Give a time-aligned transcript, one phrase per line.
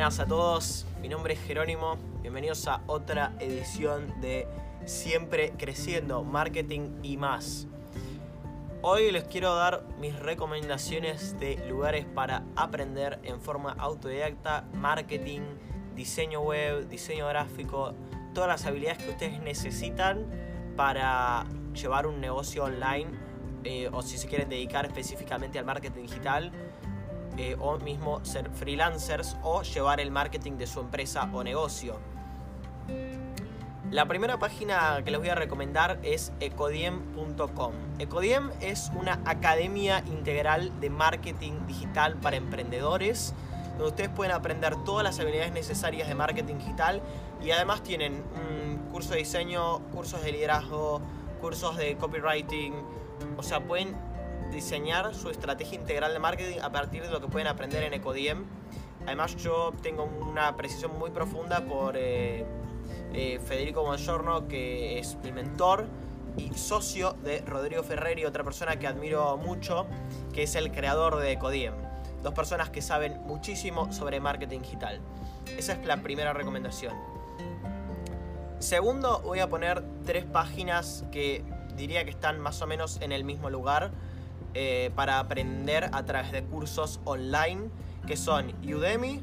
[0.00, 4.48] Buenas a todos, mi nombre es Jerónimo, bienvenidos a otra edición de
[4.86, 7.66] Siempre Creciendo, Marketing y más.
[8.80, 15.42] Hoy les quiero dar mis recomendaciones de lugares para aprender en forma autodidacta, marketing,
[15.94, 17.92] diseño web, diseño gráfico,
[18.32, 20.24] todas las habilidades que ustedes necesitan
[20.78, 21.44] para
[21.74, 23.10] llevar un negocio online
[23.64, 26.52] eh, o si se quieren dedicar específicamente al marketing digital
[27.36, 31.98] eh, o mismo ser freelancers o llevar el marketing de su empresa o negocio.
[33.90, 37.72] La primera página que les voy a recomendar es ecodiem.com.
[37.98, 43.34] Ecodiem es una academia integral de marketing digital para emprendedores,
[43.72, 47.02] donde ustedes pueden aprender todas las habilidades necesarias de marketing digital
[47.42, 51.00] y además tienen un curso de diseño, cursos de liderazgo,
[51.40, 52.74] cursos de copywriting,
[53.36, 53.96] o sea, pueden
[54.50, 58.44] diseñar su estrategia integral de marketing a partir de lo que pueden aprender en Ecodiem.
[59.06, 62.44] Además yo tengo una precisión muy profunda por eh,
[63.14, 65.86] eh, Federico Bongiorno, que es mi mentor
[66.36, 69.86] y socio de Rodrigo Ferreri, otra persona que admiro mucho,
[70.32, 71.74] que es el creador de Ecodiem.
[72.22, 75.00] Dos personas que saben muchísimo sobre marketing digital.
[75.56, 76.94] Esa es la primera recomendación.
[78.58, 81.42] Segundo, voy a poner tres páginas que
[81.76, 83.90] diría que están más o menos en el mismo lugar
[84.54, 87.68] eh, para aprender a través de cursos online
[88.06, 89.20] que son Udemy,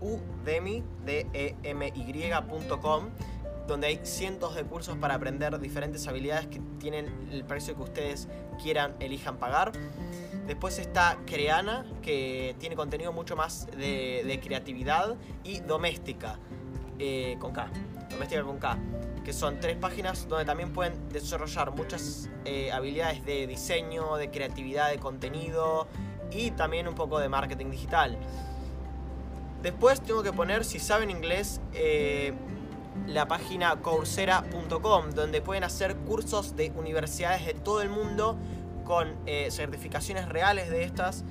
[0.00, 1.54] udemy, d e
[3.68, 8.26] donde hay cientos de cursos para aprender diferentes habilidades que tienen el precio que ustedes
[8.60, 9.72] quieran, elijan pagar.
[10.46, 16.38] Después está Creana, que tiene contenido mucho más de, creatividad y doméstica,
[16.98, 17.52] eh, con
[18.10, 18.78] doméstica con K
[19.28, 24.88] que son tres páginas donde también pueden desarrollar muchas eh, habilidades de diseño, de creatividad
[24.88, 25.86] de contenido
[26.30, 28.16] y también un poco de marketing digital.
[29.60, 32.32] Después tengo que poner, si saben inglés, eh,
[33.06, 38.38] la página coursera.com, donde pueden hacer cursos de universidades de todo el mundo
[38.86, 41.22] con eh, certificaciones reales de estas.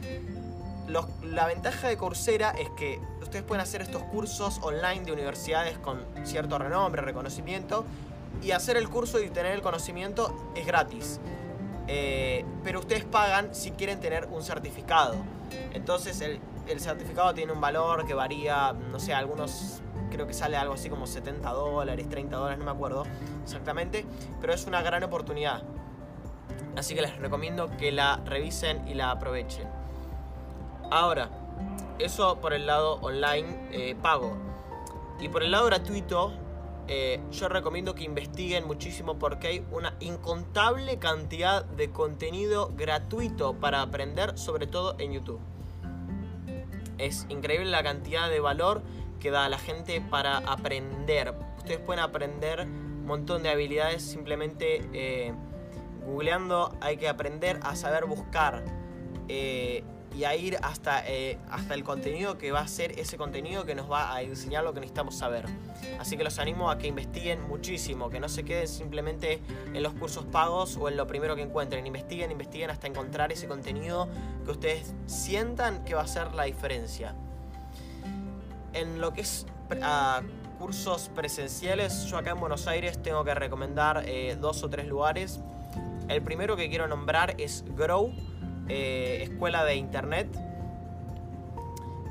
[0.88, 6.06] La ventaja de Coursera es que ustedes pueden hacer estos cursos online de universidades con
[6.24, 7.86] cierto renombre, reconocimiento,
[8.42, 11.20] y hacer el curso y tener el conocimiento es gratis.
[11.88, 15.16] Eh, pero ustedes pagan si quieren tener un certificado.
[15.74, 19.82] Entonces el, el, certificado tiene un valor que varía, no sé, algunos
[20.12, 23.06] creo que sale algo así como 70 dólares, 30 dólares, no me acuerdo
[23.44, 24.06] exactamente,
[24.40, 25.64] pero es una gran oportunidad.
[26.76, 29.77] Así que les recomiendo que la revisen y la aprovechen.
[30.90, 31.30] Ahora,
[32.00, 34.38] eso por el lado online eh, pago.
[35.20, 36.32] Y por el lado gratuito,
[36.88, 43.82] eh, yo recomiendo que investiguen muchísimo porque hay una incontable cantidad de contenido gratuito para
[43.82, 45.40] aprender, sobre todo en YouTube.
[46.98, 48.82] Es increíble la cantidad de valor
[49.20, 51.34] que da a la gente para aprender.
[51.58, 55.34] Ustedes pueden aprender un montón de habilidades simplemente eh,
[56.06, 56.74] googleando.
[56.80, 58.64] Hay que aprender a saber buscar
[60.16, 63.76] y a ir hasta, eh, hasta el contenido que va a ser ese contenido que
[63.76, 65.46] nos va a enseñar lo que necesitamos saber.
[66.00, 69.42] Así que los animo a que investiguen muchísimo, que no se queden simplemente
[69.74, 71.86] en los cursos pagos o en lo primero que encuentren.
[71.86, 74.08] Investiguen, investiguen hasta encontrar ese contenido
[74.46, 77.14] que ustedes sientan que va a ser la diferencia.
[78.74, 79.46] En lo que es
[80.58, 85.40] cursos presenciales, yo acá en Buenos Aires tengo que recomendar eh, dos o tres lugares.
[86.08, 88.14] El primero que quiero nombrar es Grow
[88.70, 90.28] eh, escuela de internet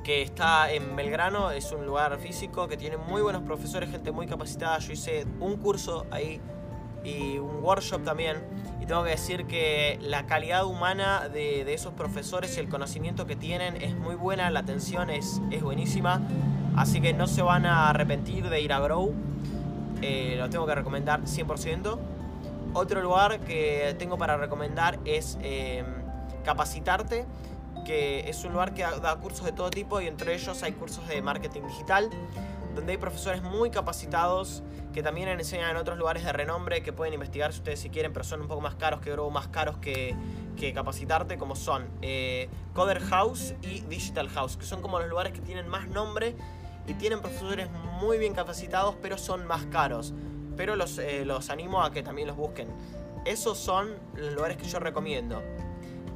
[0.07, 4.29] que está en Belgrano, es un lugar físico que tiene muy buenos profesores, gente muy
[4.29, 4.79] capacitada.
[4.79, 6.41] Yo hice un curso ahí
[7.03, 8.37] y un workshop también.
[8.81, 13.35] Y tengo que decir que la calidad humana de, esos profesores y el conocimiento que
[13.35, 16.21] tienen es muy buena, la atención es, es buenísima.
[16.77, 19.13] Así que no se van a arrepentir de ir a Grow.
[20.03, 21.99] Eh, lo tengo que recomendar 100%.
[22.75, 25.37] Otro lugar que tengo para recomendar es...
[25.43, 25.85] Eh,
[26.47, 27.27] Capacitarte,
[27.85, 31.07] que es un lugar que da cursos de todo tipo y entre ellos hay cursos
[31.09, 32.09] de marketing digital,
[32.77, 34.63] donde hay profesores muy capacitados
[34.93, 38.13] que también enseñan en otros lugares de renombre que pueden investigar si ustedes si quieren,
[38.13, 40.15] pero son un poco más caros que Grow, más caros que,
[40.57, 45.33] que capacitarte, como son eh, Coder House y Digital House, que son como los lugares
[45.33, 46.37] que tienen más nombre
[46.87, 47.69] y tienen profesores
[48.01, 50.15] muy bien capacitados, pero son más caros.
[50.57, 52.69] Pero los, eh, los animo a que también los busquen.
[53.25, 55.43] Esos son los lugares que yo recomiendo.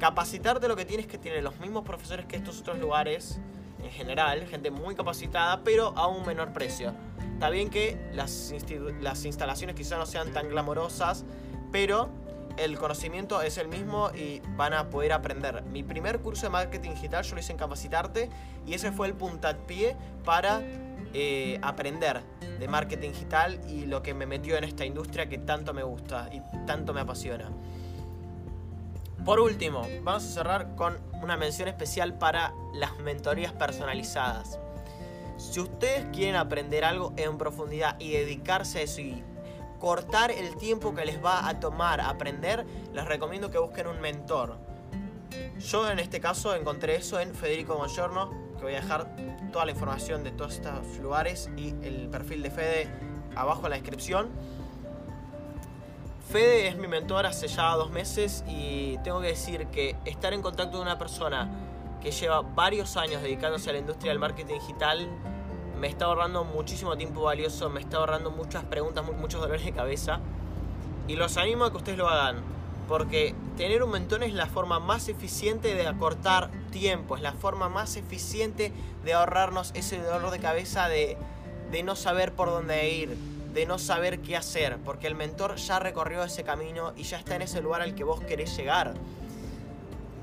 [0.01, 3.39] Capacitarte lo que tienes que tener los mismos profesores que estos otros lugares,
[3.83, 6.91] en general, gente muy capacitada, pero a un menor precio.
[7.33, 11.23] Está bien que las, instalaciones quizás no sean tan glamorosas,
[11.71, 12.09] pero
[12.57, 15.61] el conocimiento es el mismo y van a poder aprender.
[15.65, 18.31] Mi primer curso de marketing digital yo lo hice en Capacitarte
[18.65, 19.95] y ese fue el puntapié
[20.25, 20.63] para
[21.13, 22.23] eh, aprender
[22.59, 26.27] de marketing digital y lo que me metió en esta industria que tanto me gusta
[26.33, 27.51] y tanto me apasiona.
[29.25, 34.59] Por último, vamos a cerrar con una mención especial para las mentorías personalizadas.
[35.37, 39.23] Si ustedes quieren aprender algo en profundidad y dedicarse a eso y
[39.79, 44.57] cortar el tiempo que les va a tomar aprender, les recomiendo que busquen un mentor.
[45.59, 49.15] Yo en este caso encontré eso en Federico Bongiorno, que voy a dejar
[49.51, 52.87] toda la información de todos estos lugares y el perfil de Fede
[53.35, 54.29] abajo en la descripción.
[56.31, 60.41] Fede es mi mentor hace ya dos meses y tengo que decir que estar en
[60.41, 61.49] contacto con una persona
[62.01, 65.09] que lleva varios años dedicándose a la industria del marketing digital
[65.77, 70.21] me está ahorrando muchísimo tiempo valioso, me está ahorrando muchas preguntas, muchos dolores de cabeza.
[71.09, 72.37] Y los animo a que ustedes lo hagan
[72.87, 77.67] porque tener un mentor es la forma más eficiente de acortar tiempo, es la forma
[77.67, 78.71] más eficiente
[79.03, 81.17] de ahorrarnos ese dolor de cabeza de,
[81.71, 83.17] de no saber por dónde ir,
[83.53, 87.35] de no saber qué hacer, porque el mentor ya recorrió ese camino y ya está
[87.35, 88.93] en ese lugar al que vos querés llegar.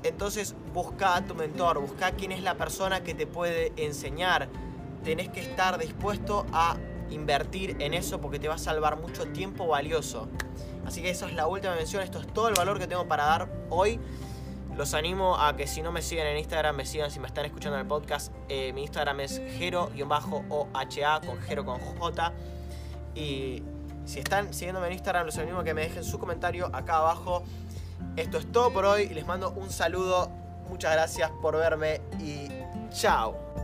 [0.03, 4.47] Entonces busca a tu mentor, busca quién es la persona que te puede enseñar.
[5.03, 6.77] Tenés que estar dispuesto a
[7.09, 10.27] invertir en eso porque te va a salvar mucho tiempo valioso.
[10.85, 13.25] Así que esa es la última mención, esto es todo el valor que tengo para
[13.25, 13.99] dar hoy.
[14.75, 17.43] Los animo a que si no me siguen en Instagram, me sigan si me están
[17.45, 18.31] escuchando en el podcast.
[18.47, 22.33] Eh, mi Instagram es gero-oha con gero con J.
[23.15, 23.63] Y
[24.05, 27.43] si están siguiéndome en Instagram, los animo a que me dejen su comentario acá abajo.
[28.15, 29.09] Esto es todo por hoy.
[29.09, 30.29] Les mando un saludo.
[30.69, 32.47] Muchas gracias por verme y
[32.91, 33.58] chao.